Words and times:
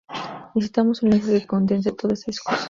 Necesitamos 0.55 1.03
un 1.03 1.11
lenguaje 1.11 1.41
que 1.41 1.45
condense 1.45 1.91
todo 1.91 2.11
ese 2.11 2.31
discurso 2.31 2.59